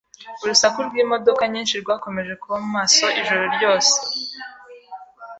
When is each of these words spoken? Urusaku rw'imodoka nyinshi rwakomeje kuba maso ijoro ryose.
Urusaku 0.43 0.77
rw'imodoka 0.87 1.43
nyinshi 1.53 1.75
rwakomeje 1.81 2.33
kuba 2.41 2.57
maso 2.73 3.05
ijoro 3.19 3.45
ryose. 3.55 3.93